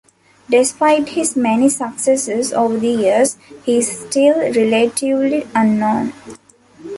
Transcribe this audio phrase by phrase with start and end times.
[0.49, 6.13] Despite his many successes over the years, he is still relatively unknown.